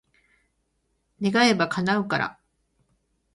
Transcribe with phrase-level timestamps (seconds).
[1.21, 2.39] 願えば、叶うから。